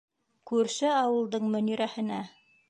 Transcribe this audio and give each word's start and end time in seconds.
Күрше 0.51 0.89
ауылдың 0.93 1.53
Мөнирәһенә! 1.57 2.19